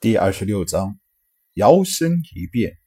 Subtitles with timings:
[0.00, 0.98] 第二十六章，
[1.52, 2.78] 摇身一变。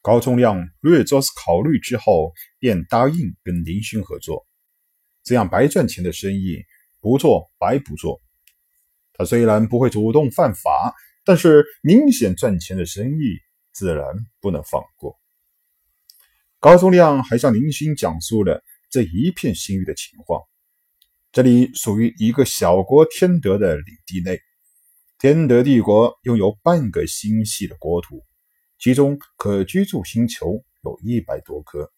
[0.00, 4.46] 高宗亮略作考虑之后，便答应跟林勋合作。
[5.22, 6.64] 这样白赚钱的生意，
[7.02, 8.22] 不做白不做。
[9.12, 10.94] 他虽然不会主动犯法，
[11.26, 13.36] 但是明显赚钱的生意，
[13.70, 14.06] 自然
[14.40, 15.20] 不能放过。
[16.58, 20.40] 高宗亮还向林勋讲述了这一片星域的情况。
[21.32, 24.40] 这里属于一个小国天德的领地内。
[25.26, 28.24] 天德帝国拥有半个星系的国土，
[28.78, 31.90] 其中可居住星球有一百多颗。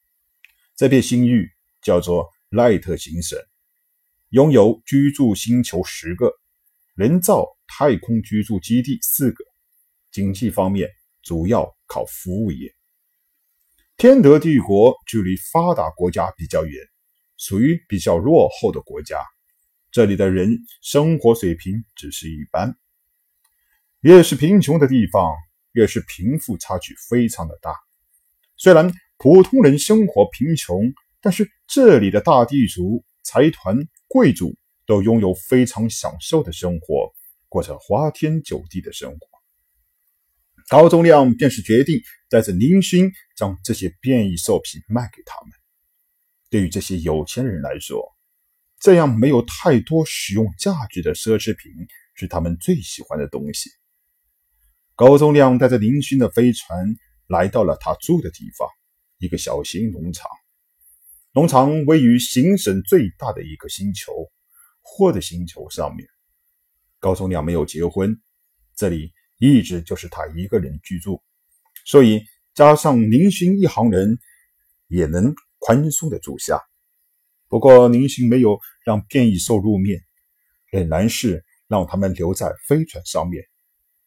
[0.74, 1.46] 这片星域
[1.83, 3.38] 叫做赖特星省，
[4.30, 6.33] 拥有居住星球十个，
[6.95, 9.45] 人造太空居住基地四个。
[10.10, 10.88] 经济方面
[11.22, 12.74] 主要靠服务业。
[13.98, 16.83] 天德帝国距离发达国家比较远，
[17.36, 19.20] 属于比较落后的国家。
[19.91, 22.74] 这里的人生活水平只是一般。
[24.01, 25.34] 越是贫穷的地方，
[25.73, 27.75] 越是贫富差距非常的大。
[28.56, 34.56] 虽然普通人生活贫穷，但是这里的大地主、财团、贵族
[34.87, 37.12] 都拥有非常享受的生活，
[37.48, 39.19] 过着花天酒地的生活。
[40.69, 45.50] 高宗亮便是决定带着林勋将这些变异兽皮卖给他们。
[46.50, 48.17] 对于这些有钱人来说，
[48.78, 51.72] 这样没有太多使用价值的奢侈品
[52.15, 53.70] 是他们最喜欢的东西。
[54.98, 56.96] 高宗亮带着林勋的飞船
[57.28, 58.68] 来到了他住的地方，
[59.18, 60.28] 一个小型农场。
[61.30, 64.12] 农场位于行省最大的一个星球——
[64.82, 66.08] 霍的星球上面。
[66.98, 68.20] 高宗亮没有结婚，
[68.74, 71.22] 这里一直就是他一个人居住，
[71.84, 74.19] 所以加上林勋一行人
[74.88, 76.60] 也能宽松的住下。
[77.46, 80.00] 不过，林勋没有让变异兽露面，
[80.72, 83.44] 仍然是让他们留在飞船上面，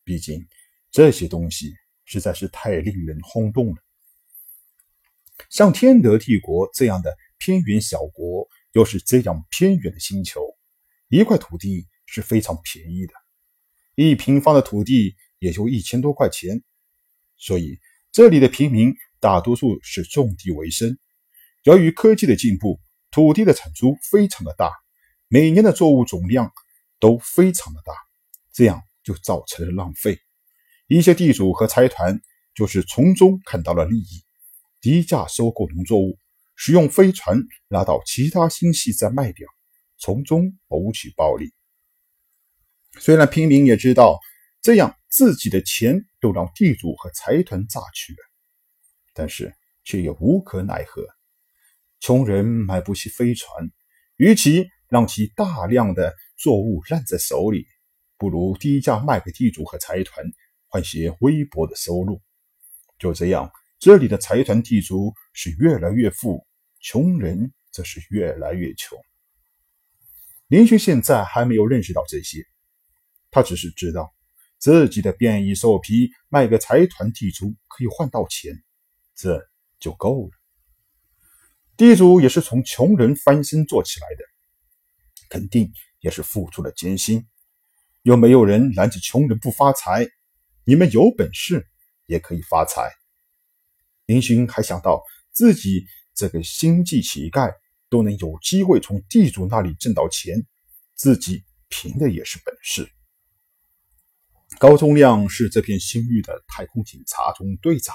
[0.04, 0.46] 毕竟。
[0.92, 1.74] 这些东西
[2.06, 3.76] 实在是太令人轰动了。
[5.50, 10.42] 像天德帝国这样的偏远小国，又是这样偏远的星球，
[11.08, 13.14] 一块土地是非常便宜的，
[13.96, 16.62] 一平方的土地也就一千多块钱。
[17.38, 17.80] 所以
[18.12, 20.98] 这里的平民大多数是种地为生。
[21.64, 24.72] 由于科技的进步，土地的产出非常的大，
[25.28, 26.52] 每年的作物总量
[27.00, 27.94] 都非常的大，
[28.52, 30.20] 这样就造成了浪费。
[30.94, 32.20] 一些地主和财团
[32.54, 34.26] 就是从中看到了利益，
[34.82, 36.20] 低价收购农作物，
[36.54, 39.48] 使用飞船拉到其他星系再卖掉，
[39.98, 41.54] 从中谋取暴利。
[43.00, 44.20] 虽然平民也知道
[44.62, 48.20] 这样自己的钱都让地主和财团榨去了，
[49.14, 51.08] 但是却也无可奈何。
[52.02, 53.72] 穷人买不起飞船，
[54.18, 57.66] 与其让其大量的作物烂在手里，
[58.18, 60.26] 不如低价卖给地主和财团。
[60.72, 62.22] 换些微薄的收入，
[62.98, 66.48] 就这样，这里的财团地主是越来越富，
[66.80, 68.98] 穷人则是越来越穷。
[70.48, 72.48] 林勋现在还没有认识到这些，
[73.32, 74.16] 他只是知道
[74.60, 78.64] 自己的变异兽皮卖给财团地主可以换到钱，
[79.14, 79.46] 这
[79.78, 80.32] 就够了。
[81.76, 84.24] 地主也是从穷人翻身做起来的，
[85.28, 87.28] 肯定也是付出了艰辛，
[88.04, 90.08] 又没有人拦着穷人不发财。
[90.72, 91.68] 你们有本事
[92.06, 92.90] 也可以发财。
[94.06, 97.54] 林勋还想到自己这个星际乞丐
[97.90, 100.48] 都能有机会从地主那里挣到钱，
[100.96, 102.90] 自己凭的也是本事。
[104.60, 107.94] 高宗亮是这片星域的太空警察中队长，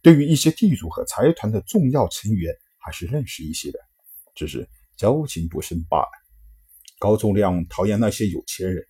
[0.00, 3.78] 对于一些地主和财团的重要成员还是认识一些的，
[4.34, 4.66] 只是
[4.96, 6.10] 交情不深罢了。
[6.98, 8.82] 高宗亮讨厌那些有钱人，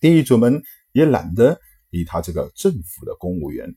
[0.00, 0.60] 地主们
[0.90, 1.60] 也懒得。
[1.94, 3.76] 理他这个政府的公务员。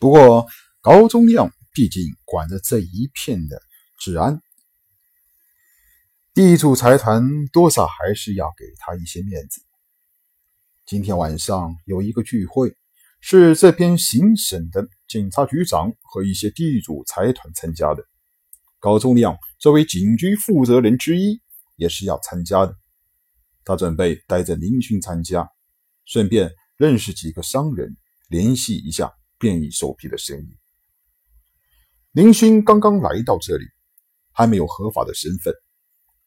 [0.00, 0.46] 不过
[0.80, 3.62] 高宗亮毕竟管着这一片的
[3.98, 4.42] 治安，
[6.34, 9.62] 地主财团多少还是要给他一些面子。
[10.84, 12.76] 今天晚上有一个聚会，
[13.20, 18.04] 是这边行省的警察局长和一些地主财团参加的。
[18.80, 21.40] 高宗亮作为警局负责人之一，
[21.76, 22.76] 也是要参加的。
[23.64, 25.48] 他准备带着林勋参加。
[26.04, 27.96] 顺便认识几个商人，
[28.28, 30.58] 联系一下变异兽皮的生意。
[32.12, 33.64] 林勋刚刚来到这里，
[34.32, 35.52] 还没有合法的身份，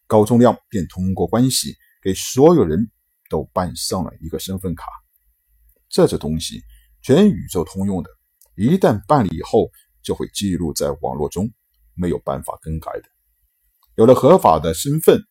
[0.08, 2.92] 高宗亮便通过关系给所有人
[3.30, 4.86] 都办上了一个身份卡。
[5.90, 6.62] 这这东西
[7.02, 8.10] 全宇宙通用的，
[8.56, 9.70] 一旦办理以后
[10.02, 11.50] 就会记录在网络中，
[11.94, 13.04] 没有办法更改的。
[13.96, 15.22] 有了合法的身份，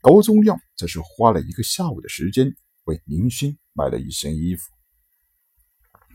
[0.00, 2.54] 高宗亮则是花了一个下午的时间。
[2.84, 4.70] 为林勋买了一身衣服，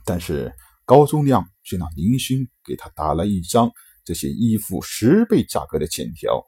[0.05, 0.53] 但是
[0.85, 3.71] 高宗亮却让林勋给他打了一张
[4.05, 6.45] 这些衣服十倍价格的欠条，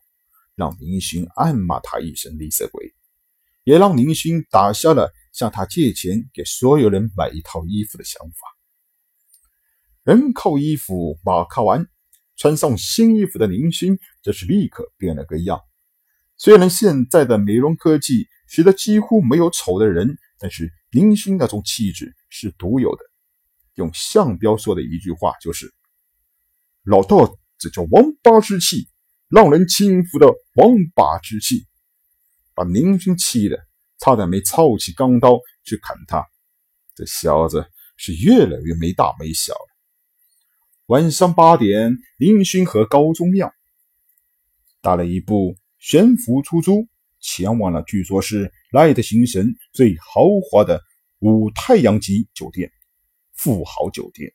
[0.55, 2.93] 让林勋暗骂他一声吝啬鬼，
[3.63, 8.37] 也让林勋打消了向他借钱给所有人买一套衣服的想法。
[10.03, 11.87] 人靠衣服，马靠鞍，
[12.37, 15.59] 穿上新衣服的林勋，这是立刻变了个样。
[16.37, 23.03] 虽然现在的美容科技使得几乎没有丑的人，但是林勋那种气质是独有的。
[23.75, 25.73] 用项彪说的一句话就是
[26.83, 28.89] ：“老道，这叫王八之气，
[29.27, 31.67] 让人轻浮的王八之气。”
[32.55, 33.57] 把林勋气的
[33.99, 36.25] 差点没抄起钢刀去砍他。
[36.95, 39.67] 这小子是越来越没大没小了。
[40.87, 43.53] 晚上八点，林勋和高宗亮
[44.81, 45.57] 搭了一部。
[45.81, 46.89] 悬浮出租，
[47.21, 50.81] 前往了据说是赖特行神最豪华的
[51.19, 52.71] 五太阳级酒店——
[53.35, 54.31] 富豪酒店。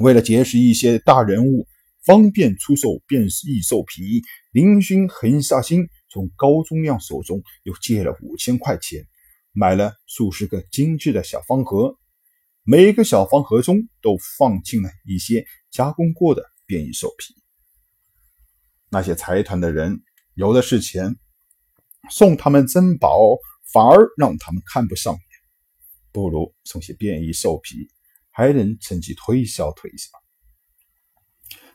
[0.00, 1.66] 为了结识一些大人物，
[2.04, 9.06] 方便出售变异兽皮，林勋狠下心，从高宗亮手中又借了五千块钱，
[9.52, 11.96] 买了数十个精致的小方盒，
[12.64, 17.34] 每个小方盒中都放进了一些加工过的变异兽皮。
[18.90, 20.02] 那些财团的人。
[20.34, 21.16] 有的是钱，
[22.10, 23.36] 送他们珍宝
[23.72, 25.22] 反而让他们看不上眼，
[26.12, 27.88] 不如送些变异兽皮，
[28.30, 30.08] 还能趁机推销推销。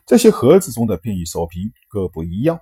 [0.06, 2.58] 这些盒子中的变异兽皮各不一样，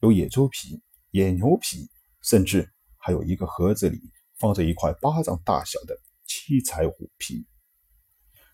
[0.00, 1.88] 有野猪皮、野牛皮，
[2.22, 3.98] 甚至还有一个盒子里
[4.38, 7.46] 放着一块巴掌大小的七彩虎皮。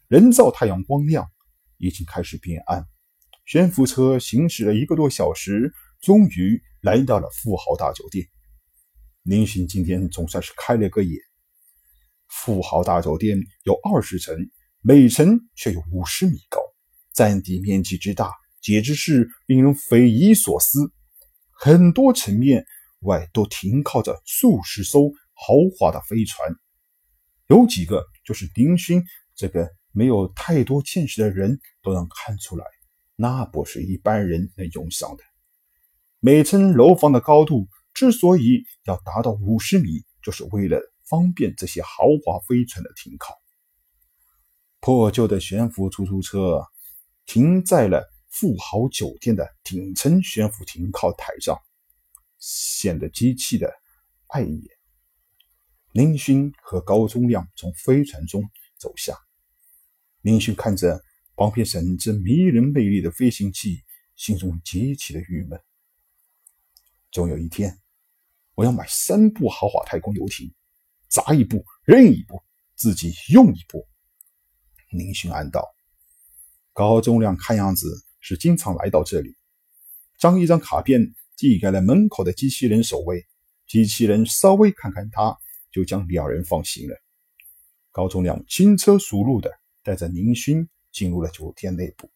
[0.09, 1.29] 人造太阳光亮，
[1.79, 2.87] 已经开始变暗。
[3.45, 5.75] 悬浮车行驶了一个多小时。
[6.01, 8.27] 终于来到了富豪大酒店。
[9.23, 11.19] 林勋今天总算是开了个眼。
[12.29, 14.37] 富豪大酒店有二十层，
[14.81, 16.61] 每层却有五十米高，
[17.13, 20.93] 占地面积之大，简直是令人匪夷所思。
[21.51, 22.65] 很多层面
[23.01, 26.55] 外都停靠着数十艘豪华的飞船，
[27.49, 29.03] 有几个就是林勋
[29.35, 32.65] 这个没有太多见识的人都能看出来，
[33.17, 35.25] 那不是一般人能用上的。
[36.27, 43.33] 每层楼房的高度之所以要达到五十米，就是为了方便这些豪华飞船的停靠。
[44.81, 46.65] 破旧的悬浮出租车
[47.27, 51.57] 停在了富豪酒店的顶层悬浮停靠台上，
[52.41, 53.73] 显得极其的
[54.27, 54.65] 碍眼。
[55.93, 58.43] 林勋和高宗亮从飞船中
[58.81, 59.17] 走下，
[60.23, 61.01] 林勋看着
[61.37, 63.85] 旁边神之迷人魅力的飞行器，
[64.17, 65.61] 心中极其的郁闷。
[67.17, 67.81] 总有一天，
[68.55, 70.53] 我要买三部豪华太空游艇，
[71.09, 72.43] 砸一部扔一部，
[72.75, 73.89] 自己用一部。
[74.91, 75.65] 林勋暗道。
[76.75, 79.35] 高中亮看样子是经常来到这里，
[80.19, 83.27] 将一张卡片递给了门口的机器人守卫。
[83.67, 85.39] 机器人稍微看看他，
[85.73, 86.95] 就将两人放行了。
[87.93, 89.51] 高中亮轻车熟路的
[89.83, 92.11] 带着林勋进入了酒店内部。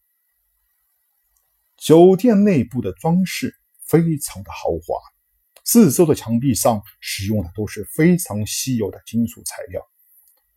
[1.79, 3.57] 酒店内部的装饰。
[3.91, 5.01] 非常的豪华，
[5.65, 9.83] 四周的墙壁上使用的都是非常稀有的金属材料，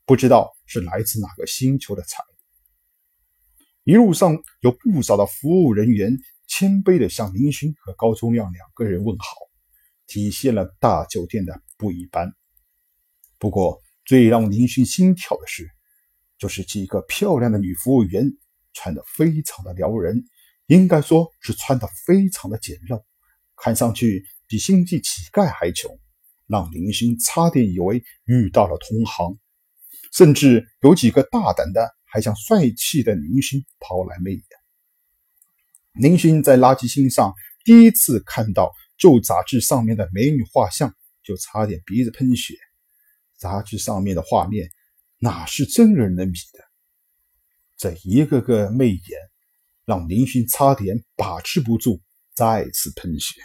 [0.05, 2.23] 不知道是来自哪个星球的材。
[3.85, 6.15] 一路上有不少的服务人员
[6.47, 9.25] 谦卑的向林勋和高宗亮两个人问好，
[10.07, 12.31] 体现了大酒店的不一般。
[13.39, 15.67] 不过最让林勋心跳的是，
[16.37, 18.25] 就是几个漂亮的女服务员
[18.71, 20.23] 穿的非常的撩人，
[20.67, 23.03] 应该说是穿的非常的简陋。
[23.63, 25.97] 看上去比星际乞丐还穷，
[26.47, 29.39] 让林勋差点以为遇到了同行，
[30.11, 34.43] 甚至有几个大胆的还向帅气的林勋抛来媚眼。
[35.93, 40.93] 林勋在垃圾星上第一次看到旧杂志上面的美女画像，
[41.23, 42.55] 就差点鼻子喷血。
[43.37, 44.69] 杂志上面的画面
[45.19, 46.59] 哪是真人能比的？
[47.77, 49.01] 这一个个媚眼，
[49.85, 52.01] 让林勋差点把持不住，
[52.33, 53.39] 再次喷血。